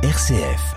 RCF. 0.00 0.76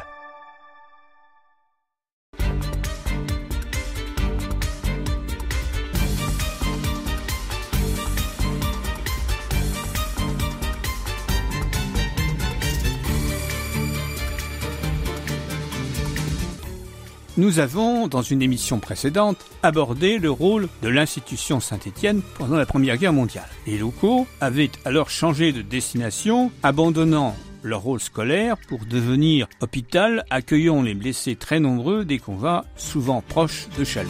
Nous 17.37 17.59
avons, 17.59 18.07
dans 18.07 18.23
une 18.23 18.41
émission 18.41 18.79
précédente, 18.79 19.37
abordé 19.61 20.17
le 20.17 20.31
rôle 20.31 20.67
de 20.81 20.89
l'institution 20.89 21.59
Saint-Étienne 21.59 22.23
pendant 22.39 22.57
la 22.57 22.65
Première 22.65 22.97
Guerre 22.97 23.13
mondiale. 23.13 23.49
Les 23.67 23.77
locaux 23.77 24.25
avaient 24.39 24.71
alors 24.83 25.11
changé 25.11 25.51
de 25.51 25.61
destination, 25.61 26.51
abandonnant 26.63 27.35
leur 27.63 27.81
rôle 27.81 27.99
scolaire 27.99 28.57
pour 28.67 28.85
devenir 28.85 29.47
hôpital 29.61 30.23
accueillant 30.29 30.81
les 30.81 30.93
blessés 30.93 31.35
très 31.35 31.59
nombreux 31.59 32.05
des 32.05 32.19
combats 32.19 32.65
souvent 32.75 33.21
proches 33.21 33.67
de 33.77 33.83
Chalon. 33.83 34.09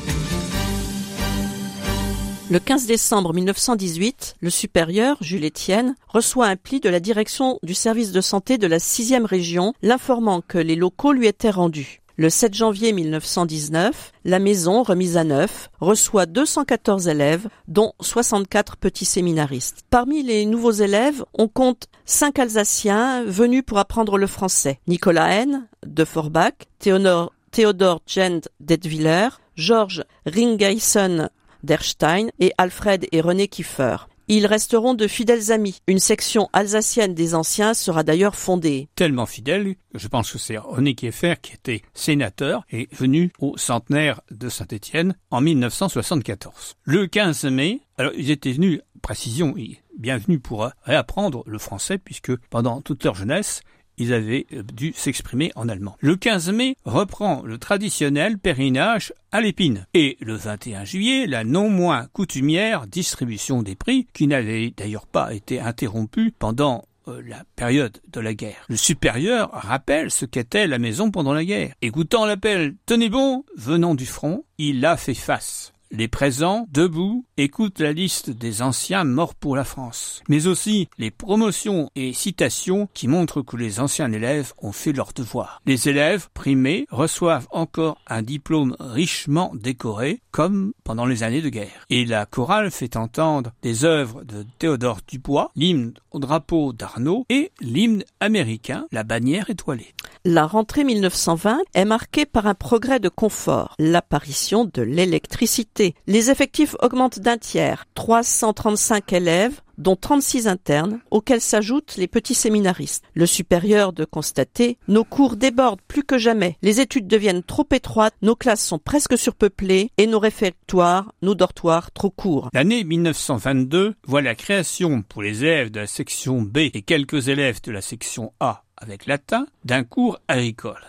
Le 2.52 2.60
15 2.60 2.86
décembre 2.86 3.34
1918, 3.34 4.36
le 4.42 4.50
supérieur, 4.50 5.16
Jules 5.22 5.46
Étienne, 5.46 5.96
reçoit 6.10 6.48
un 6.48 6.58
pli 6.58 6.82
de 6.82 6.90
la 6.90 7.00
direction 7.00 7.58
du 7.64 7.74
service 7.74 8.12
de 8.12 8.20
santé 8.20 8.58
de 8.58 8.68
la 8.68 8.78
6e 8.78 9.24
région 9.24 9.74
l'informant 9.82 10.42
que 10.46 10.58
les 10.58 10.76
locaux 10.76 11.14
lui 11.14 11.28
étaient 11.28 11.50
rendus. 11.50 12.01
Le 12.22 12.30
7 12.30 12.54
janvier 12.54 12.94
1919, 12.94 14.12
la 14.26 14.38
maison, 14.38 14.84
remise 14.84 15.18
à 15.18 15.24
neuf, 15.24 15.72
reçoit 15.80 16.28
214 16.28 17.08
élèves, 17.08 17.48
dont 17.68 17.94
64 18.00 18.78
petits 18.78 19.06
séminaristes. 19.06 19.80
Parmi 19.90 20.22
les 20.22 20.46
nouveaux 20.46 20.70
élèves, 20.70 21.26
on 21.34 21.48
compte 21.48 21.88
cinq 22.06 22.38
Alsaciens 22.38 23.24
venus 23.24 23.64
pour 23.66 23.80
apprendre 23.80 24.20
le 24.20 24.28
français. 24.28 24.80
Nicolas 24.86 25.32
N. 25.32 25.68
de 25.84 26.06
Forbach, 26.06 26.54
Théodore, 26.78 27.34
Théodore 27.50 28.04
Gend 28.06 28.42
d'Edwiller, 28.60 29.30
Georges 29.56 30.04
Ringeisen 30.28 31.32
d'Erstein 31.64 32.30
et 32.40 32.54
Alfred 32.60 33.08
et 33.12 33.22
René 33.22 33.48
Kiefer. 33.48 33.96
Ils 34.28 34.46
resteront 34.46 34.94
de 34.94 35.08
fidèles 35.08 35.52
amis. 35.52 35.82
Une 35.88 36.00
section 36.00 36.50
alsacienne 36.54 37.14
des 37.14 37.36
anciens 37.36 37.74
sera 37.74 38.04
d'ailleurs 38.04 38.36
fondée. 38.36 38.88
Tellement 38.96 39.26
fidèle, 39.26 39.76
je 39.94 40.08
pense 40.08 40.32
que 40.32 40.38
c'est 40.38 40.58
René 40.58 40.96
Kieffer 40.96 41.36
qui 41.42 41.54
était 41.54 41.82
sénateur 41.94 42.64
et 42.72 42.88
venu 42.92 43.32
au 43.40 43.58
centenaire 43.58 44.22
de 44.32 44.50
Saint-Étienne 44.50 45.16
en 45.30 45.42
1974. 45.42 46.76
Le 46.84 47.08
15 47.08 47.46
mai, 47.46 47.82
alors 47.98 48.14
ils 48.18 48.32
étaient 48.32 48.52
venus, 48.52 48.82
précision, 49.02 49.54
bienvenus 49.98 50.40
pour 50.42 50.70
réapprendre 50.84 51.44
le 51.46 51.58
français 51.58 51.98
puisque 51.98 52.36
pendant 52.50 52.82
toute 52.82 53.04
leur 53.04 53.16
jeunesse, 53.16 53.62
ils 54.02 54.14
avaient 54.14 54.48
euh, 54.54 54.64
dû 54.64 54.94
s'exprimer 54.96 55.52
en 55.56 55.70
allemand. 55.70 55.96
Le 56.00 56.16
15 56.16 56.50
mai 56.52 56.76
reprend 56.86 57.44
le 57.44 57.60
traditionnel 57.60 58.40
pèlerinage 58.40 59.14
à 59.32 59.42
l'épine. 59.42 59.86
Et 59.94 60.18
le 60.22 60.34
21 60.34 60.86
juillet, 60.86 61.28
la 61.28 61.44
non 61.44 61.70
moins 61.70 62.08
coutumière 62.12 62.88
distribution 62.88 63.62
des 63.62 63.76
prix, 63.76 64.08
qui 64.14 64.26
n'avait 64.26 64.74
d'ailleurs 64.76 65.06
pas 65.06 65.34
été 65.34 65.60
interrompue 65.60 66.34
pendant 66.38 66.86
euh, 67.08 67.22
la 67.28 67.44
période 67.56 68.00
de 68.12 68.20
la 68.20 68.34
guerre. 68.34 68.66
Le 68.70 68.76
supérieur 68.76 69.52
rappelle 69.54 70.10
ce 70.10 70.26
qu'était 70.26 70.66
la 70.66 70.80
maison 70.80 71.12
pendant 71.12 71.34
la 71.34 71.46
guerre. 71.46 71.76
Écoutant 71.84 72.26
l'appel 72.26 72.74
Tenez 72.88 73.10
bon 73.10 73.46
venant 73.56 73.94
du 73.94 74.08
front, 74.08 74.46
il 74.58 74.84
a 74.84 74.98
fait 74.98 75.14
face. 75.14 75.74
Les 75.94 76.08
présents, 76.08 76.68
debout, 76.72 77.26
écoutent 77.36 77.82
la 77.82 77.92
liste 77.92 78.30
des 78.30 78.62
anciens 78.62 79.04
morts 79.04 79.36
pour 79.36 79.58
la 79.58 79.66
France, 79.66 80.24
mais 80.30 80.48
aussi 80.48 80.88
les 80.98 81.12
promotions 81.12 81.90
et 81.98 82.14
citations 82.14 82.88
qui 82.94 83.10
montrent 83.10 83.42
que 83.42 83.58
les 83.58 83.82
anciens 83.82 84.10
élèves 84.10 84.54
ont 84.60 84.72
fait 84.72 84.94
leur 84.94 85.12
devoir. 85.12 85.62
Les 85.66 85.90
élèves 85.90 86.30
primés 86.34 86.88
reçoivent 86.92 87.50
encore 87.52 87.98
un 88.08 88.22
diplôme 88.22 88.78
richement 88.80 89.52
décoré, 89.54 90.22
comme 90.32 90.72
pendant 90.86 91.06
les 91.06 91.24
années 91.24 91.42
de 91.42 91.50
guerre. 91.50 91.86
Et 91.90 92.06
la 92.06 92.26
chorale 92.26 92.72
fait 92.72 92.96
entendre 92.96 93.52
des 93.62 93.84
œuvres 93.84 94.24
de 94.24 94.46
Théodore 94.60 95.00
Dubois, 95.06 95.52
l'hymne 95.58 95.94
au 96.12 96.20
drapeau 96.20 96.72
d'Arnaud 96.72 97.26
et 97.28 97.52
l'hymne 97.60 98.06
américain, 98.22 98.86
la 98.94 99.04
bannière 99.04 99.50
étoilée. 99.50 99.94
La 100.24 100.46
rentrée 100.46 100.86
1920 100.86 101.62
est 101.74 101.84
marquée 101.84 102.26
par 102.26 102.48
un 102.48 102.54
progrès 102.54 103.00
de 103.00 103.10
confort, 103.10 103.76
l'apparition 103.78 104.70
de 104.72 104.84
l'électricité. 104.84 105.81
Les 106.08 106.30
effectifs 106.30 106.76
augmentent 106.82 107.20
d'un 107.20 107.38
tiers, 107.38 107.86
335 107.96 109.14
élèves, 109.14 109.62
dont 109.78 109.96
36 109.96 110.48
internes, 110.48 111.00
auxquels 111.10 111.42
s'ajoutent 111.42 111.96
les 111.98 112.08
petits 112.08 112.36
séminaristes. 112.36 113.04
Le 113.14 113.26
supérieur 113.26 113.94
de 113.94 114.06
constater, 114.06 114.78
nos 114.88 115.04
cours 115.04 115.36
débordent 115.36 115.82
plus 115.88 116.04
que 116.04 116.18
jamais, 116.18 116.58
les 116.62 116.80
études 116.80 117.08
deviennent 117.08 117.44
trop 117.44 117.66
étroites, 117.72 118.14
nos 118.22 118.36
classes 118.36 118.66
sont 118.66 118.80
presque 118.80 119.18
surpeuplées 119.18 119.90
et 119.98 120.08
nos 120.08 120.20
réfectoires, 120.20 121.14
nos 121.22 121.36
dortoirs 121.36 121.92
trop 121.92 122.12
courts. 122.12 122.50
L'année 122.54 122.84
1922 122.84 123.96
voit 124.06 124.22
la 124.22 124.36
création 124.36 125.02
pour 125.02 125.24
les 125.24 125.44
élèves 125.44 125.72
de 125.72 125.80
la 125.80 125.88
section 125.88 126.42
B 126.42 126.58
et 126.58 126.82
quelques 126.84 127.28
élèves 127.28 127.62
de 127.64 127.72
la 127.72 127.82
section 127.82 128.34
A 128.40 128.64
avec 128.78 129.06
latin 129.06 129.46
d'un 129.64 129.84
cours 129.84 130.20
agricole. 130.28 130.82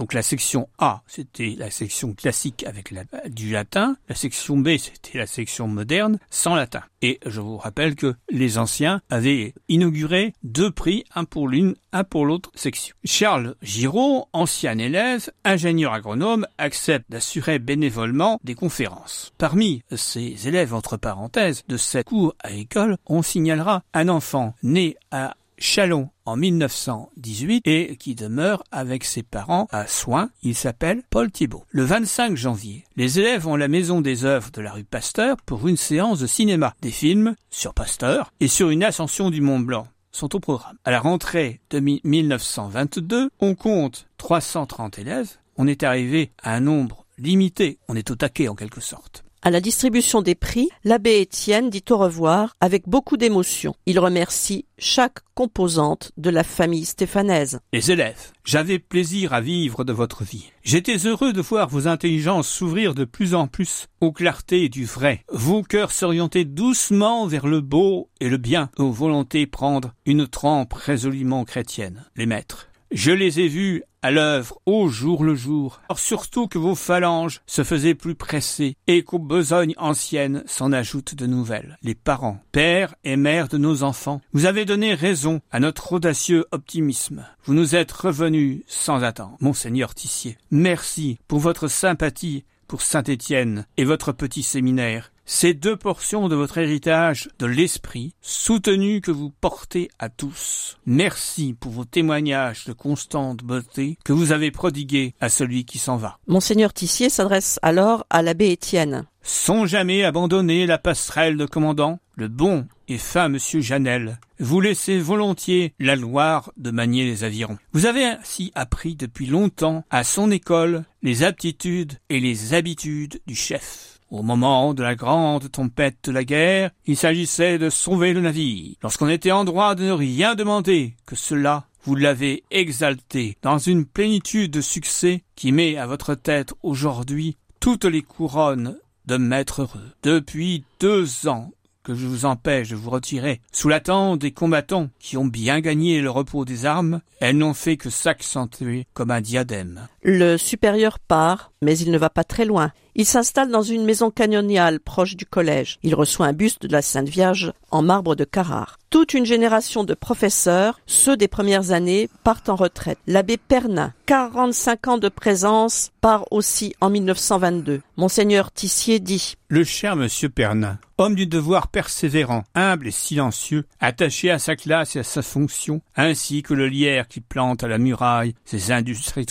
Donc 0.00 0.14
la 0.14 0.22
section 0.22 0.66
A, 0.78 1.02
c'était 1.06 1.54
la 1.58 1.70
section 1.70 2.14
classique 2.14 2.64
avec 2.66 2.94
du 3.28 3.50
latin, 3.50 3.98
la 4.08 4.14
section 4.14 4.56
B, 4.56 4.78
c'était 4.78 5.18
la 5.18 5.26
section 5.26 5.68
moderne 5.68 6.18
sans 6.30 6.54
latin. 6.54 6.80
Et 7.02 7.20
je 7.26 7.42
vous 7.42 7.58
rappelle 7.58 7.94
que 7.96 8.14
les 8.30 8.56
anciens 8.56 9.02
avaient 9.10 9.52
inauguré 9.68 10.32
deux 10.42 10.70
prix, 10.70 11.04
un 11.14 11.24
pour 11.24 11.48
l'une, 11.48 11.74
un 11.92 12.04
pour 12.04 12.24
l'autre 12.24 12.50
section. 12.54 12.96
Charles 13.04 13.56
Giraud, 13.60 14.26
ancien 14.32 14.78
élève, 14.78 15.30
ingénieur 15.44 15.92
agronome, 15.92 16.46
accepte 16.56 17.10
d'assurer 17.10 17.58
bénévolement 17.58 18.40
des 18.42 18.54
conférences. 18.54 19.34
Parmi 19.36 19.82
ces 19.94 20.48
élèves, 20.48 20.72
entre 20.72 20.96
parenthèses, 20.96 21.62
de 21.68 21.76
cette 21.76 22.06
cour 22.06 22.34
agricole, 22.42 22.96
on 23.04 23.20
signalera 23.20 23.82
un 23.92 24.08
enfant 24.08 24.54
né 24.62 24.96
à 25.10 25.36
Chalon 25.60 26.08
en 26.24 26.36
1918 26.36 27.62
et 27.66 27.96
qui 27.96 28.14
demeure 28.14 28.64
avec 28.72 29.04
ses 29.04 29.22
parents 29.22 29.68
à 29.70 29.86
Soins. 29.86 30.30
Il 30.42 30.54
s'appelle 30.54 31.02
Paul 31.10 31.30
Thibault. 31.30 31.64
Le 31.68 31.84
25 31.84 32.36
janvier, 32.36 32.84
les 32.96 33.20
élèves 33.20 33.46
ont 33.46 33.56
la 33.56 33.68
maison 33.68 34.00
des 34.00 34.24
œuvres 34.24 34.50
de 34.50 34.62
la 34.62 34.72
rue 34.72 34.84
Pasteur 34.84 35.36
pour 35.44 35.68
une 35.68 35.76
séance 35.76 36.18
de 36.18 36.26
cinéma. 36.26 36.74
Des 36.80 36.90
films 36.90 37.36
sur 37.50 37.74
Pasteur 37.74 38.32
et 38.40 38.48
sur 38.48 38.70
une 38.70 38.82
ascension 38.82 39.30
du 39.30 39.42
Mont 39.42 39.60
Blanc 39.60 39.86
sont 40.12 40.34
au 40.34 40.40
programme. 40.40 40.78
À 40.84 40.90
la 40.90 41.00
rentrée 41.00 41.60
de 41.70 41.78
1922, 41.78 43.30
on 43.38 43.54
compte 43.54 44.08
330 44.16 44.98
élèves. 44.98 45.36
On 45.56 45.66
est 45.66 45.82
arrivé 45.82 46.32
à 46.42 46.54
un 46.54 46.60
nombre 46.60 47.04
limité. 47.18 47.78
On 47.88 47.94
est 47.94 48.10
au 48.10 48.16
taquet 48.16 48.48
en 48.48 48.54
quelque 48.54 48.80
sorte. 48.80 49.24
À 49.42 49.50
la 49.50 49.62
distribution 49.62 50.20
des 50.20 50.34
prix, 50.34 50.68
l'abbé 50.84 51.20
Étienne 51.20 51.70
dit 51.70 51.84
au 51.88 51.96
revoir 51.96 52.56
avec 52.60 52.86
beaucoup 52.86 53.16
d'émotion. 53.16 53.74
Il 53.86 53.98
remercie 53.98 54.66
chaque 54.76 55.20
composante 55.34 56.12
de 56.18 56.28
la 56.28 56.44
famille 56.44 56.84
stéphanaise. 56.84 57.58
Les 57.72 57.90
élèves, 57.90 58.32
j'avais 58.44 58.78
plaisir 58.78 59.32
à 59.32 59.40
vivre 59.40 59.82
de 59.82 59.94
votre 59.94 60.24
vie. 60.24 60.50
J'étais 60.62 61.06
heureux 61.06 61.32
de 61.32 61.40
voir 61.40 61.70
vos 61.70 61.88
intelligences 61.88 62.50
s'ouvrir 62.50 62.94
de 62.94 63.06
plus 63.06 63.34
en 63.34 63.46
plus 63.46 63.86
aux 64.02 64.12
clartés 64.12 64.68
du 64.68 64.84
vrai, 64.84 65.24
vos 65.32 65.62
cœurs 65.62 65.92
s'orienter 65.92 66.44
doucement 66.44 67.26
vers 67.26 67.46
le 67.46 67.62
beau 67.62 68.10
et 68.20 68.28
le 68.28 68.36
bien, 68.36 68.68
vos 68.76 68.90
volontés 68.90 69.46
prendre 69.46 69.94
une 70.04 70.28
trempe 70.28 70.74
résolument 70.74 71.44
chrétienne. 71.44 72.04
Les 72.14 72.26
maîtres, 72.26 72.69
je 72.90 73.12
les 73.12 73.40
ai 73.40 73.48
vus 73.48 73.82
à 74.02 74.10
l'œuvre 74.10 74.58
au 74.66 74.88
jour 74.88 75.24
le 75.24 75.34
jour. 75.34 75.80
Or 75.88 75.98
surtout 75.98 76.48
que 76.48 76.58
vos 76.58 76.74
phalanges 76.74 77.40
se 77.46 77.62
faisaient 77.62 77.94
plus 77.94 78.14
pressées 78.14 78.76
et 78.86 79.02
qu'aux 79.02 79.18
besognes 79.18 79.74
anciennes 79.76 80.42
s'en 80.46 80.72
ajoutent 80.72 81.14
de 81.14 81.26
nouvelles. 81.26 81.78
Les 81.82 81.94
parents, 81.94 82.42
pères 82.52 82.94
et 83.04 83.16
mères 83.16 83.48
de 83.48 83.58
nos 83.58 83.82
enfants, 83.82 84.20
vous 84.32 84.46
avez 84.46 84.64
donné 84.64 84.94
raison 84.94 85.40
à 85.50 85.60
notre 85.60 85.92
audacieux 85.92 86.46
optimisme. 86.50 87.26
Vous 87.44 87.54
nous 87.54 87.76
êtes 87.76 87.92
revenus 87.92 88.62
sans 88.66 89.02
attendre. 89.02 89.36
Monseigneur 89.40 89.94
Tissier, 89.94 90.38
merci 90.50 91.18
pour 91.28 91.38
votre 91.38 91.68
sympathie 91.68 92.44
pour 92.66 92.82
Saint-Étienne 92.82 93.66
et 93.76 93.84
votre 93.84 94.12
petit 94.12 94.44
séminaire 94.44 95.10
ces 95.32 95.54
deux 95.54 95.76
portions 95.76 96.28
de 96.28 96.34
votre 96.34 96.58
héritage 96.58 97.28
de 97.38 97.46
l'esprit 97.46 98.14
soutenu 98.20 99.00
que 99.00 99.12
vous 99.12 99.30
portez 99.30 99.88
à 100.00 100.08
tous. 100.08 100.76
Merci 100.86 101.54
pour 101.58 101.70
vos 101.70 101.84
témoignages 101.84 102.64
de 102.64 102.72
constante 102.72 103.44
beauté 103.44 103.96
que 104.04 104.12
vous 104.12 104.32
avez 104.32 104.50
prodigués 104.50 105.14
à 105.20 105.28
celui 105.28 105.64
qui 105.64 105.78
s'en 105.78 105.96
va. 105.96 106.18
Monseigneur 106.26 106.72
Tissier 106.72 107.08
s'adresse 107.10 107.60
alors 107.62 108.04
à 108.10 108.22
l'abbé 108.22 108.50
Étienne. 108.50 109.06
Sans 109.22 109.66
jamais 109.66 110.02
abandonner 110.02 110.66
la 110.66 110.78
passerelle 110.78 111.36
de 111.36 111.46
commandant, 111.46 112.00
le 112.16 112.26
bon 112.26 112.66
et 112.88 112.98
fin 112.98 113.28
monsieur 113.28 113.60
Janel. 113.60 114.18
Vous 114.40 114.60
laissez 114.60 114.98
volontiers 114.98 115.74
la 115.78 115.96
gloire 115.96 116.50
de 116.56 116.72
manier 116.72 117.04
les 117.04 117.22
avirons. 117.22 117.58
Vous 117.72 117.86
avez 117.86 118.04
ainsi 118.04 118.50
appris 118.56 118.96
depuis 118.96 119.26
longtemps 119.26 119.84
à 119.90 120.02
son 120.02 120.32
école 120.32 120.82
les 121.04 121.22
aptitudes 121.22 121.98
et 122.08 122.18
les 122.18 122.52
habitudes 122.52 123.20
du 123.28 123.36
chef. 123.36 123.99
Au 124.10 124.22
moment 124.22 124.74
de 124.74 124.82
la 124.82 124.96
grande 124.96 125.52
tempête 125.52 125.98
de 126.02 126.10
la 126.10 126.24
guerre, 126.24 126.72
il 126.84 126.96
s'agissait 126.96 127.58
de 127.58 127.70
sauver 127.70 128.12
le 128.12 128.20
navire. 128.20 128.74
Lorsqu'on 128.82 129.08
était 129.08 129.30
en 129.30 129.44
droit 129.44 129.76
de 129.76 129.84
ne 129.84 129.92
rien 129.92 130.34
demander 130.34 130.96
que 131.06 131.14
cela, 131.14 131.66
vous 131.84 131.94
l'avez 131.94 132.42
exalté 132.50 133.36
dans 133.42 133.58
une 133.58 133.86
plénitude 133.86 134.50
de 134.50 134.60
succès 134.60 135.22
qui 135.36 135.52
met 135.52 135.76
à 135.76 135.86
votre 135.86 136.16
tête 136.16 136.54
aujourd'hui 136.64 137.36
toutes 137.60 137.84
les 137.84 138.02
couronnes 138.02 138.78
de 139.06 139.16
maître 139.16 139.62
heureux. 139.62 139.92
Depuis 140.02 140.64
deux 140.80 141.28
ans, 141.28 141.52
que 141.82 141.94
je 141.94 142.06
vous 142.06 142.24
empêche 142.24 142.68
de 142.68 142.76
vous 142.76 142.90
retirer. 142.90 143.40
Sous 143.52 143.68
l'attente 143.68 144.20
des 144.20 144.32
combattants 144.32 144.90
qui 144.98 145.16
ont 145.16 145.26
bien 145.26 145.60
gagné 145.60 146.00
le 146.00 146.10
repos 146.10 146.44
des 146.44 146.66
armes, 146.66 147.00
elles 147.20 147.36
n'ont 147.36 147.54
fait 147.54 147.76
que 147.76 147.90
s'accentuer 147.90 148.86
comme 148.92 149.10
un 149.10 149.20
diadème. 149.20 149.88
Le 150.02 150.36
supérieur 150.36 150.98
part, 150.98 151.52
mais 151.62 151.78
il 151.78 151.90
ne 151.90 151.98
va 151.98 152.10
pas 152.10 152.24
très 152.24 152.44
loin. 152.44 152.72
Il 152.94 153.06
s'installe 153.06 153.50
dans 153.50 153.62
une 153.62 153.84
maison 153.84 154.10
canoniale 154.10 154.80
proche 154.80 155.16
du 155.16 155.26
collège. 155.26 155.78
Il 155.82 155.94
reçoit 155.94 156.26
un 156.26 156.32
buste 156.32 156.66
de 156.66 156.72
la 156.72 156.82
Sainte 156.82 157.08
Vierge 157.08 157.52
en 157.70 157.82
marbre 157.82 158.14
de 158.14 158.24
Carrare. 158.24 158.78
Toute 158.90 159.14
une 159.14 159.24
génération 159.24 159.84
de 159.84 159.94
professeurs, 159.94 160.80
ceux 160.86 161.16
des 161.16 161.28
premières 161.28 161.70
années, 161.70 162.08
partent 162.24 162.48
en 162.48 162.56
retraite. 162.56 162.98
L'abbé 163.06 163.36
Pernin, 163.36 163.92
45 164.06 164.88
ans 164.88 164.98
de 164.98 165.08
présence, 165.08 165.90
part 166.00 166.24
aussi 166.32 166.74
en 166.80 166.90
1922. 166.90 167.82
Monseigneur 167.96 168.50
Tissier 168.50 168.98
dit 168.98 169.34
Le 169.46 169.62
cher 169.62 169.94
monsieur 169.94 170.28
Pernin, 170.28 170.80
homme 170.98 171.14
du 171.14 171.26
devoir 171.26 171.68
persévérant, 171.68 172.42
humble 172.56 172.88
et 172.88 172.92
silencieux, 172.92 173.64
attaché 173.78 174.30
à 174.30 174.40
sa 174.40 174.56
classe 174.56 174.96
et 174.96 175.00
à 175.00 175.04
sa 175.04 175.22
fonction, 175.22 175.82
ainsi 175.94 176.42
que 176.42 176.54
le 176.54 176.66
lierre 176.66 177.06
qui 177.06 177.20
plante 177.20 177.62
à 177.62 177.68
la 177.68 177.78
muraille 177.78 178.34
ses 178.44 178.72
industries 178.72 179.26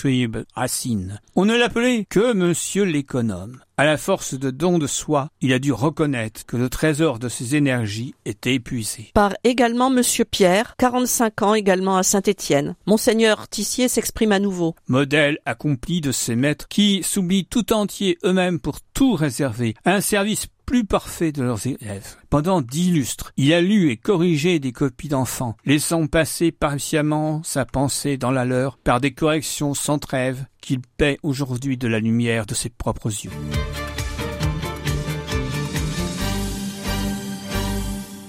racines. 0.55 1.19
On 1.35 1.43
ne 1.43 1.57
l'appelait 1.57 2.05
que 2.09 2.31
monsieur 2.31 2.83
l'économe. 2.83 3.48
on 3.49 3.68
À 3.79 3.85
la 3.85 3.95
force 3.95 4.33
de 4.33 4.51
don 4.51 4.77
de 4.77 4.87
soi, 4.87 5.29
il 5.39 5.53
a 5.53 5.59
dû 5.59 5.71
reconnaître 5.71 6.45
que 6.45 6.57
le 6.57 6.67
trésor 6.67 7.17
de 7.17 7.29
ses 7.29 7.55
énergies 7.55 8.13
était 8.25 8.55
épuisé. 8.55 9.11
Par 9.13 9.35
également 9.45 9.89
Monsieur 9.89 10.25
Pierre, 10.25 10.75
45 10.79 11.41
ans 11.43 11.53
également 11.53 11.95
à 11.95 12.03
Saint-Étienne. 12.03 12.75
Monseigneur 12.87 13.47
Tissier 13.47 13.87
s'exprime 13.87 14.33
à 14.33 14.39
nouveau. 14.39 14.75
Modèle 14.89 15.37
accompli 15.45 16.01
de 16.01 16.11
ses 16.11 16.35
maîtres 16.35 16.67
qui 16.67 17.03
s'oublient 17.03 17.45
tout 17.45 17.71
entier 17.71 18.17
eux-mêmes 18.25 18.59
pour 18.59 18.81
tout 18.93 19.13
réserver. 19.13 19.75
Un 19.85 20.01
service 20.01 20.47
plus 20.65 20.83
parfait 20.85 21.31
de 21.31 21.41
leurs 21.41 21.65
élèves. 21.65 22.17
Pendant 22.29 22.61
dix 22.61 22.91
lustres, 22.91 23.31
il 23.37 23.53
a 23.53 23.61
lu 23.61 23.89
et 23.89 23.97
corrigé 23.97 24.59
des 24.59 24.71
copies 24.71 25.07
d'enfants, 25.07 25.55
laissant 25.65 26.05
passer 26.05 26.51
patiemment 26.51 27.41
sa 27.43 27.65
pensée 27.65 28.17
dans 28.17 28.29
la 28.29 28.45
leur 28.45 28.77
par 28.77 28.99
des 29.01 29.11
corrections 29.11 29.73
sans 29.73 29.97
trêve 29.97 30.45
qu'il 30.61 30.81
paie 30.81 31.17
aujourd'hui 31.23 31.77
de 31.77 31.87
la 31.87 31.99
lumière 31.99 32.45
de 32.45 32.53
ses 32.53 32.69
propres 32.69 33.07
yeux. 33.07 33.31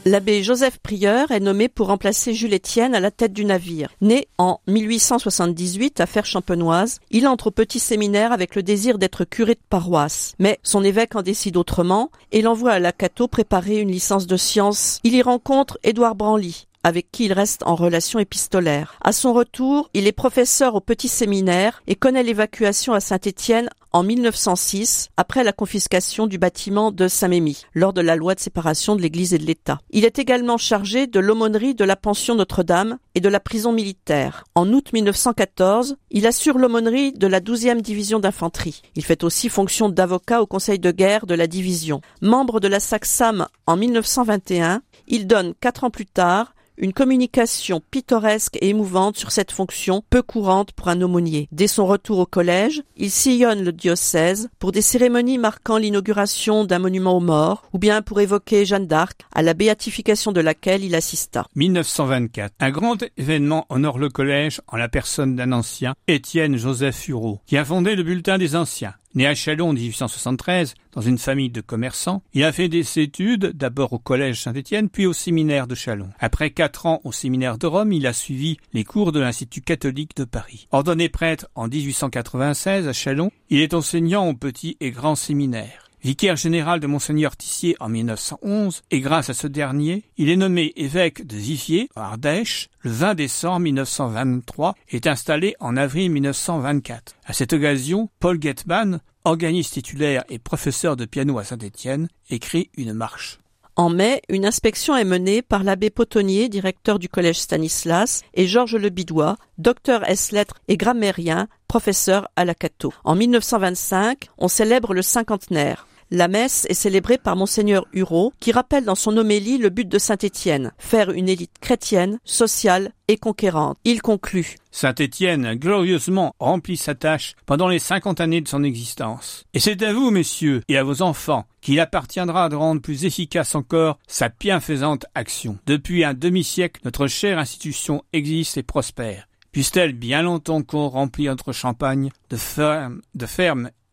L'abbé 0.06 0.42
Joseph 0.42 0.78
Prieur 0.78 1.30
est 1.30 1.40
nommé 1.40 1.68
pour 1.68 1.88
remplacer 1.88 2.32
Jules 2.32 2.54
Étienne 2.54 2.94
à 2.94 3.00
la 3.00 3.10
tête 3.10 3.34
du 3.34 3.44
navire. 3.44 3.90
Né 4.00 4.28
en 4.38 4.58
1878 4.66 6.00
à 6.00 6.06
Fer-Champenoise, 6.06 7.00
il 7.10 7.28
entre 7.28 7.48
au 7.48 7.50
petit 7.50 7.78
séminaire 7.78 8.32
avec 8.32 8.54
le 8.54 8.62
désir 8.62 8.96
d'être 8.96 9.26
curé 9.26 9.54
de 9.54 9.60
paroisse. 9.68 10.32
Mais 10.38 10.58
son 10.62 10.84
évêque 10.84 11.16
en 11.16 11.22
décide 11.22 11.58
autrement 11.58 12.10
et 12.32 12.40
l'envoie 12.40 12.72
à 12.72 12.78
la 12.78 12.92
Cato 12.92 13.28
préparer 13.28 13.78
une 13.78 13.90
licence 13.90 14.26
de 14.26 14.38
sciences. 14.38 15.00
Il 15.04 15.14
y 15.14 15.20
rencontre 15.20 15.78
Édouard 15.82 16.14
Branly, 16.14 16.66
avec 16.84 17.10
qui 17.10 17.26
il 17.26 17.32
reste 17.32 17.62
en 17.66 17.74
relation 17.74 18.18
épistolaire. 18.18 18.98
À 19.02 19.12
son 19.12 19.32
retour, 19.32 19.90
il 19.94 20.06
est 20.06 20.12
professeur 20.12 20.74
au 20.74 20.80
petit 20.80 21.08
séminaire 21.08 21.82
et 21.86 21.94
connaît 21.94 22.22
l'évacuation 22.22 22.92
à 22.92 23.00
Saint-Étienne 23.00 23.70
en 23.92 24.04
1906, 24.04 25.08
après 25.16 25.42
la 25.42 25.52
confiscation 25.52 26.28
du 26.28 26.38
bâtiment 26.38 26.92
de 26.92 27.08
Saint-Mémy, 27.08 27.62
lors 27.74 27.92
de 27.92 28.00
la 28.00 28.14
loi 28.14 28.34
de 28.34 28.40
séparation 28.40 28.94
de 28.94 29.02
l'Église 29.02 29.34
et 29.34 29.38
de 29.38 29.44
l'État. 29.44 29.80
Il 29.90 30.04
est 30.04 30.18
également 30.18 30.58
chargé 30.58 31.08
de 31.08 31.18
l'aumônerie 31.18 31.74
de 31.74 31.84
la 31.84 31.96
pension 31.96 32.36
Notre-Dame 32.36 32.98
et 33.16 33.20
de 33.20 33.28
la 33.28 33.40
prison 33.40 33.72
militaire. 33.72 34.44
En 34.54 34.72
août 34.72 34.92
1914, 34.92 35.96
il 36.10 36.26
assure 36.26 36.58
l'aumônerie 36.58 37.12
de 37.12 37.26
la 37.26 37.40
12e 37.40 37.80
division 37.80 38.20
d'infanterie. 38.20 38.82
Il 38.94 39.04
fait 39.04 39.24
aussi 39.24 39.48
fonction 39.48 39.88
d'avocat 39.88 40.40
au 40.40 40.46
conseil 40.46 40.78
de 40.78 40.92
guerre 40.92 41.26
de 41.26 41.34
la 41.34 41.48
division. 41.48 42.00
Membre 42.22 42.60
de 42.60 42.68
la 42.68 42.78
SACSAM 42.78 43.48
en 43.66 43.76
1921, 43.76 44.82
il 45.08 45.26
donne 45.26 45.54
quatre 45.60 45.82
ans 45.82 45.90
plus 45.90 46.06
tard 46.06 46.54
une 46.80 46.94
communication 46.94 47.82
pittoresque 47.90 48.56
et 48.60 48.70
émouvante 48.70 49.16
sur 49.16 49.30
cette 49.30 49.52
fonction 49.52 50.02
peu 50.08 50.22
courante 50.22 50.72
pour 50.72 50.88
un 50.88 51.00
aumônier. 51.02 51.46
Dès 51.52 51.66
son 51.66 51.86
retour 51.86 52.18
au 52.18 52.26
collège, 52.26 52.82
il 52.96 53.10
sillonne 53.10 53.62
le 53.62 53.72
diocèse 53.72 54.48
pour 54.58 54.72
des 54.72 54.82
cérémonies 54.82 55.38
marquant 55.38 55.76
l'inauguration 55.76 56.64
d'un 56.64 56.78
monument 56.78 57.16
aux 57.16 57.20
morts 57.20 57.68
ou 57.72 57.78
bien 57.78 58.02
pour 58.02 58.20
évoquer 58.20 58.64
Jeanne 58.64 58.86
d'Arc, 58.86 59.20
à 59.34 59.42
la 59.42 59.54
béatification 59.54 60.32
de 60.32 60.40
laquelle 60.40 60.82
il 60.82 60.94
assista. 60.94 61.46
1924. 61.54 62.54
Un 62.60 62.70
grand 62.70 63.04
événement 63.18 63.66
honore 63.68 63.98
le 63.98 64.08
collège 64.08 64.62
en 64.66 64.76
la 64.76 64.88
personne 64.88 65.36
d'un 65.36 65.52
ancien, 65.52 65.94
Étienne 66.08 66.56
Joseph 66.56 67.08
Hureau, 67.08 67.40
qui 67.46 67.58
a 67.58 67.64
fondé 67.64 67.94
le 67.94 68.02
bulletin 68.02 68.38
des 68.38 68.56
anciens. 68.56 68.94
Né 69.14 69.26
à 69.26 69.34
Chalon 69.34 69.70
en 69.70 69.72
1873, 69.72 70.74
dans 70.92 71.00
une 71.00 71.18
famille 71.18 71.50
de 71.50 71.60
commerçants, 71.60 72.22
il 72.32 72.44
a 72.44 72.52
fait 72.52 72.68
des 72.68 73.00
études 73.00 73.46
d'abord 73.56 73.92
au 73.92 73.98
collège 73.98 74.40
Saint-Étienne, 74.40 74.88
puis 74.88 75.06
au 75.06 75.12
séminaire 75.12 75.66
de 75.66 75.74
Chalon. 75.74 76.10
Après 76.20 76.50
quatre 76.50 76.86
ans 76.86 77.00
au 77.02 77.10
séminaire 77.10 77.58
de 77.58 77.66
Rome, 77.66 77.92
il 77.92 78.06
a 78.06 78.12
suivi 78.12 78.58
les 78.72 78.84
cours 78.84 79.10
de 79.10 79.18
l'Institut 79.18 79.62
catholique 79.62 80.16
de 80.16 80.24
Paris. 80.24 80.68
Ordonné 80.70 81.08
prêtre 81.08 81.48
en 81.56 81.66
1896 81.66 82.86
à 82.86 82.92
Chalon, 82.92 83.32
il 83.48 83.60
est 83.60 83.74
enseignant 83.74 84.28
au 84.28 84.34
petit 84.34 84.76
et 84.78 84.92
grand 84.92 85.16
séminaire 85.16 85.89
vicaire 86.02 86.36
général 86.36 86.80
de 86.80 86.86
Monseigneur 86.86 87.36
Tissier 87.36 87.76
en 87.80 87.88
1911, 87.88 88.82
et 88.90 89.00
grâce 89.00 89.30
à 89.30 89.34
ce 89.34 89.46
dernier, 89.46 90.04
il 90.16 90.28
est 90.28 90.36
nommé 90.36 90.72
évêque 90.76 91.26
de 91.26 91.36
Zifier, 91.36 91.88
Ardèche, 91.94 92.68
le 92.80 92.90
20 92.90 93.14
décembre 93.14 93.60
1923 93.60 94.74
est 94.88 95.06
installé 95.06 95.54
en 95.60 95.76
avril 95.76 96.10
1924. 96.10 97.14
À 97.24 97.32
cette 97.32 97.52
occasion, 97.52 98.08
Paul 98.18 98.40
Getman, 98.40 99.00
organiste 99.24 99.74
titulaire 99.74 100.24
et 100.28 100.38
professeur 100.38 100.96
de 100.96 101.04
piano 101.04 101.38
à 101.38 101.44
Saint-Étienne, 101.44 102.08
écrit 102.30 102.70
une 102.76 102.92
marche. 102.92 103.38
En 103.76 103.88
mai, 103.88 104.20
une 104.28 104.44
inspection 104.44 104.96
est 104.96 105.04
menée 105.04 105.42
par 105.42 105.64
l'abbé 105.64 105.90
Potonnier, 105.90 106.48
directeur 106.48 106.98
du 106.98 107.08
collège 107.08 107.38
Stanislas, 107.38 108.22
et 108.34 108.46
Georges 108.46 108.76
Lebidois, 108.76 109.36
docteur 109.58 110.06
S 110.08 110.32
lettres 110.32 110.56
et 110.68 110.76
grammairien, 110.76 111.48
professeur 111.68 112.28
à 112.36 112.44
la 112.44 112.54
Cato. 112.54 112.92
En 113.04 113.14
1925, 113.14 114.28
on 114.38 114.48
célèbre 114.48 114.92
le 114.92 115.02
cinquantenaire. 115.02 115.86
La 116.12 116.26
messe 116.26 116.66
est 116.68 116.74
célébrée 116.74 117.18
par 117.18 117.36
Monseigneur 117.36 117.86
Hureau, 117.92 118.32
qui 118.40 118.50
rappelle 118.50 118.84
dans 118.84 118.96
son 118.96 119.16
homélie 119.16 119.58
le 119.58 119.68
but 119.68 119.86
de 119.86 119.98
Saint-Étienne, 119.98 120.72
faire 120.76 121.12
une 121.12 121.28
élite 121.28 121.54
chrétienne, 121.60 122.18
sociale 122.24 122.90
et 123.06 123.16
conquérante. 123.16 123.78
Il 123.84 124.02
conclut. 124.02 124.56
Saint-Étienne 124.72 125.54
glorieusement 125.54 126.34
remplit 126.40 126.76
sa 126.76 126.96
tâche 126.96 127.36
pendant 127.46 127.68
les 127.68 127.78
cinquante 127.78 128.20
années 128.20 128.40
de 128.40 128.48
son 128.48 128.64
existence. 128.64 129.44
Et 129.54 129.60
c'est 129.60 129.84
à 129.84 129.92
vous, 129.92 130.10
messieurs, 130.10 130.62
et 130.66 130.78
à 130.78 130.82
vos 130.82 131.00
enfants, 131.00 131.46
qu'il 131.60 131.78
appartiendra 131.78 132.48
de 132.48 132.56
rendre 132.56 132.82
plus 132.82 133.04
efficace 133.04 133.54
encore 133.54 134.00
sa 134.08 134.30
bienfaisante 134.30 135.06
action. 135.14 135.58
Depuis 135.66 136.02
un 136.02 136.14
demi-siècle, 136.14 136.80
notre 136.84 137.06
chère 137.06 137.38
institution 137.38 138.02
existe 138.12 138.56
et 138.56 138.64
prospère. 138.64 139.28
Puisse-t-elle 139.52 139.92
bien 139.92 140.22
longtemps 140.22 140.56
encore 140.56 140.90
remplir 140.90 141.30
notre 141.30 141.52
champagne 141.52 142.10
de 142.30 142.36
fermes, 142.36 143.00
de 143.14 143.26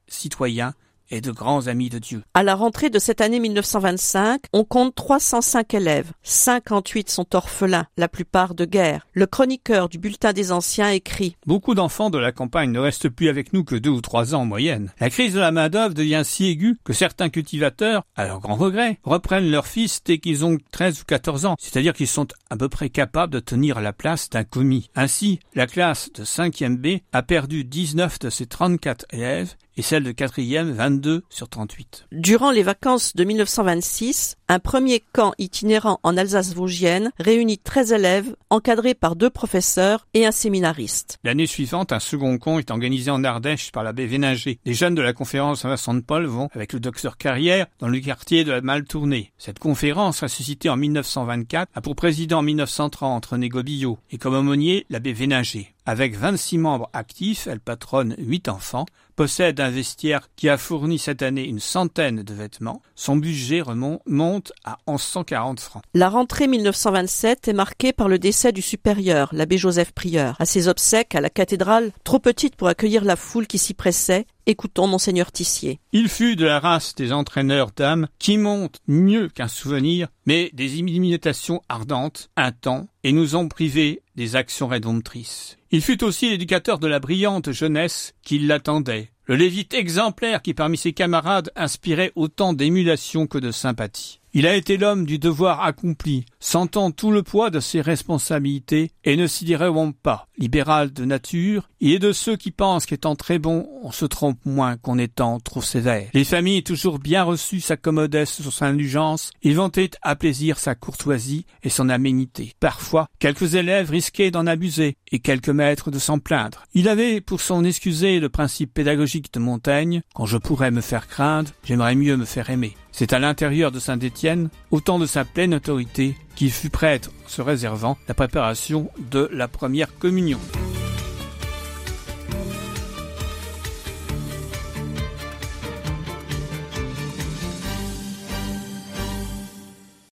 citoyens 0.08 0.74
et 1.10 1.22
de 1.22 1.32
grands 1.32 1.68
amis 1.68 1.90
de 1.90 2.00
Dieu. 2.00 2.24
À 2.34 2.44
la 2.44 2.56
rentrée 2.56 2.90
de 2.90 3.00
cette 3.00 3.22
année 3.22 3.40
1925, 3.40 4.42
on 4.54 4.64
compte 4.64 4.96
305 4.96 5.74
élèves. 5.74 6.12
58 6.24 7.10
sont 7.10 7.36
orphelins, 7.36 7.88
la 7.98 8.08
plupart 8.08 8.56
de 8.56 8.66
guerre. 8.66 9.08
Le 9.14 9.26
chroniqueur 9.26 9.90
du 9.90 9.98
Bulletin 9.98 10.34
des 10.34 10.52
Anciens 10.52 10.90
écrit 10.90 11.36
Beaucoup 11.46 11.76
d'enfants 11.76 12.10
de 12.10 12.18
la 12.18 12.32
campagne 12.32 12.72
ne 12.72 12.80
restent 12.80 13.10
plus 13.10 13.30
avec 13.30 13.54
nous 13.54 13.64
que 13.64 13.76
deux 13.76 13.90
ou 13.90 14.02
trois 14.02 14.36
ans 14.36 14.42
en 14.42 14.46
moyenne. 14.46 14.92
La 15.00 15.10
crise 15.10 15.34
de 15.34 15.40
la 15.40 15.52
main-d'œuvre 15.52 15.94
devient 15.94 16.24
si 16.26 16.48
aiguë 16.48 16.78
que 16.84 16.94
certains 16.94 17.30
cultivateurs, 17.30 18.04
à 18.16 18.26
leur 18.26 18.40
grand 18.40 18.56
regret, 18.56 19.00
reprennent 19.04 19.50
leurs 19.50 19.68
fils 19.68 20.02
dès 20.04 20.18
qu'ils 20.18 20.46
ont 20.46 20.58
13 20.72 21.02
ou 21.02 21.06
14 21.06 21.46
ans, 21.46 21.56
c'est-à-dire 21.60 21.94
qu'ils 21.94 22.08
sont 22.08 22.28
à 22.50 22.58
peu 22.58 22.70
près 22.70 22.90
capables 22.90 23.34
de 23.34 23.40
tenir 23.40 23.82
la 23.82 23.94
place 23.94 24.30
d'un 24.30 24.44
commis. 24.44 24.90
Ainsi, 24.96 25.40
la 25.54 25.68
classe 25.68 26.12
de 26.14 26.24
5e 26.24 26.78
B 26.78 27.02
a 27.14 27.24
perdu 27.24 27.64
19 27.64 28.20
de 28.20 28.30
ses 28.30 28.46
34 28.46 29.06
élèves 29.12 29.56
et 29.78 29.82
celle 29.82 30.04
de 30.04 30.12
quatrième 30.12 30.72
22 30.72 31.24
sur 31.30 31.48
38. 31.48 32.08
Durant 32.12 32.52
les 32.52 32.64
vacances 32.64 33.16
de 33.16 33.24
1926, 33.24 34.36
un 34.50 34.60
premier 34.60 35.04
camp 35.14 35.34
itinérant 35.38 36.00
en 36.04 36.18
Alsace 36.18 36.54
vosgienne 36.54 37.12
réunit 37.20 37.60
13 37.60 37.94
élèves 37.94 38.36
encadrés 38.50 38.96
par 38.96 39.16
deux 39.16 39.30
professeurs 39.30 40.08
et 40.14 40.26
un 40.26 40.32
séminariste. 40.32 41.20
L'année 41.24 41.48
suivante, 41.48 41.92
un 41.92 42.00
second 42.00 42.38
camp 42.38 42.60
est 42.60 42.72
organisé 42.72 43.12
en 43.12 43.24
Ardèche 43.24 43.72
par 43.72 43.84
l'abbé 43.84 44.08
Véninger. 44.08 44.60
Les 44.66 44.74
jeunes 44.74 44.96
de 44.96 45.02
la 45.02 45.14
conférence 45.14 45.64
Vincent 45.64 45.94
de 45.94 46.02
Paul 46.02 46.26
vont, 46.26 46.50
avec 46.54 46.74
le 46.74 46.80
docteur 46.80 47.18
Carrière, 47.18 47.68
dans 47.80 47.88
le 47.88 48.00
quartier 48.00 48.44
de 48.44 48.52
la 48.52 48.62
Maltournée. 48.62 49.32
Cette 49.38 49.60
conférence, 49.60 50.22
ressuscitée 50.22 50.70
en 50.70 50.78
1924, 50.78 51.70
a 51.74 51.82
pour 51.82 51.96
président 51.96 52.40
en 52.40 52.44
1930 52.44 53.26
René 53.26 53.50
Gobillot 53.50 54.00
et 54.12 54.18
comme 54.18 54.34
aumônier 54.36 54.86
l'abbé 54.90 55.14
Véninger. 55.14 55.74
Avec 55.88 56.18
26 56.18 56.58
membres 56.58 56.90
actifs, 56.92 57.48
elle 57.48 57.62
patronne 57.62 58.14
8 58.18 58.50
enfants, 58.50 58.86
possède 59.16 59.62
un 59.62 59.70
vestiaire 59.70 60.28
qui 60.36 60.50
a 60.50 60.58
fourni 60.58 61.00
cette 61.00 61.22
année 61.22 61.46
une 61.46 61.62
centaine 61.62 62.24
de 62.24 62.34
vêtements. 62.34 62.82
Son 62.94 63.16
budget 63.16 63.62
remonte 63.62 64.52
à 64.66 64.80
1140 64.88 65.62
francs. 65.62 65.84
La 65.94 66.10
rentrée 66.10 66.48
1927 66.48 67.48
est 67.48 67.54
marquée 67.54 67.94
par 67.94 68.10
le 68.10 68.20
décès 68.20 68.52
du 68.52 68.62
supérieur, 68.62 69.30
l'abbé 69.32 69.58
Joseph 69.58 69.94
Prieur. 69.94 70.36
À 70.40 70.46
ses 70.46 70.68
obsèques 70.68 71.16
à 71.16 71.22
la 71.22 71.30
cathédrale, 71.30 71.94
trop 72.04 72.20
petite 72.20 72.58
pour 72.58 72.68
accueillir 72.68 73.06
la 73.06 73.16
foule 73.16 73.48
qui 73.48 73.58
s'y 73.58 73.74
pressait, 73.74 74.28
Écoutons 74.50 74.88
monseigneur 74.88 75.34
Tissier. 75.34 75.82
Il 75.92 76.08
fut 76.08 76.38
de 76.38 76.46
la 76.46 76.62
race 76.62 76.96
des 76.96 77.12
entraîneurs 77.12 77.72
d'âmes 77.76 78.08
qui 78.18 78.38
montent 78.38 78.80
mieux 78.88 79.28
qu'un 79.28 79.50
souvenir, 79.50 80.08
mais 80.26 80.52
des 80.54 80.80
imitations 80.80 81.62
ardentes, 81.68 82.30
un 82.38 82.54
temps, 82.54 82.88
et 83.04 83.12
nous 83.12 83.36
ont 83.36 83.50
privés 83.50 84.04
des 84.16 84.38
actions 84.38 84.70
rédemptrices. 84.70 85.58
Il 85.72 85.82
fut 85.82 86.02
aussi 86.02 86.30
l'éducateur 86.30 86.80
de 86.80 86.88
la 86.88 87.00
brillante 87.00 87.52
jeunesse 87.52 88.14
qui 88.24 88.40
l'attendait, 88.40 89.12
le 89.28 89.36
lévite 89.36 89.74
exemplaire 89.74 90.42
qui 90.42 90.54
parmi 90.54 90.78
ses 90.78 90.94
camarades 90.94 91.52
inspirait 91.56 92.14
autant 92.16 92.54
d'émulation 92.54 93.28
que 93.28 93.38
de 93.38 93.52
sympathie. 93.52 94.22
Il 94.34 94.46
a 94.46 94.56
été 94.56 94.78
l'homme 94.78 95.08
du 95.08 95.18
devoir 95.18 95.64
accompli, 95.64 96.26
sentant 96.40 96.92
tout 96.92 97.12
le 97.12 97.24
poids 97.24 97.50
de 97.50 97.60
ses 97.60 97.82
responsabilités 97.82 98.92
et 99.04 99.16
ne 99.16 99.26
s'y 99.26 99.46
direwant 99.46 99.92
pas. 99.94 100.28
Libéral 100.38 100.94
de 100.94 101.06
nature, 101.06 101.70
il 101.80 101.94
est 101.94 102.00
de 102.00 102.12
ceux 102.12 102.36
qui 102.36 102.52
pensent 102.52 102.86
qu'étant 102.86 103.16
très 103.16 103.40
bon, 103.40 103.68
on 103.82 103.92
se 103.92 104.06
trompe 104.06 104.38
moins 104.46 104.78
qu'en 104.78 105.00
étant 105.00 105.40
trop 105.40 105.64
sévère. 105.64 106.10
Les 106.14 106.24
familles 106.24 106.62
toujours 106.62 107.00
bien 107.00 107.24
reçues 107.24 107.62
s'accommodaient 107.62 108.28
sur 108.28 108.54
son 108.54 108.66
indulgence, 108.66 109.32
ils 109.42 109.56
vantaient 109.56 109.90
à 110.04 110.16
plaisir 110.16 110.60
sa 110.60 110.76
courtoisie 110.76 111.48
et 111.64 111.70
son 111.70 111.90
aménité. 111.90 112.54
Parfois, 112.60 113.08
quelques 113.18 113.56
élèves 113.56 113.90
risquaient 113.90 114.30
d'en 114.30 114.46
abuser 114.46 114.98
et 115.12 115.18
quelques 115.18 115.50
maîtres 115.50 115.90
de 115.90 115.98
s'en 115.98 116.20
plaindre. 116.20 116.66
Il 116.76 116.90
avait 116.90 117.22
pour 117.22 117.42
son 117.42 117.64
excusé 117.64 118.20
le 118.20 118.30
principe 118.30 118.72
pédagogique 118.72 119.17
de 119.34 119.40
Montaigne, 119.40 120.02
quand 120.14 120.26
je 120.26 120.38
pourrais 120.38 120.72
me 120.72 120.82
faire 120.82 121.08
craindre, 121.08 121.52
j'aimerais 121.64 121.96
mieux 121.96 122.18
me 122.18 122.26
faire 122.26 122.50
aimer. 122.50 122.76
C'est 122.92 123.14
à 123.14 123.20
l'intérieur 123.20 123.72
de 123.72 123.80
Saint-Étienne, 123.80 124.50
au 124.72 124.80
temps 124.80 125.00
de 125.00 125.06
sa 125.06 125.26
pleine 125.26 125.54
autorité, 125.54 126.16
qu'il 126.36 126.52
fut 126.52 126.70
prêtre 126.70 127.12
se 127.28 127.42
réservant 127.42 127.98
la 128.08 128.14
préparation 128.14 128.90
de 129.12 129.30
la 129.32 129.48
première 129.48 129.98
communion. 129.98 130.40